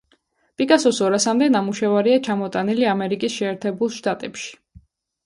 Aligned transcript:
პიკასოს 0.59 1.01
ორასამდე 1.07 1.49
ნამუშევარია 1.55 2.21
ჩამოტანილი 2.29 2.87
ამერიკის 2.95 3.37
შეერთებულ 3.43 3.93
შტატებში. 3.99 4.51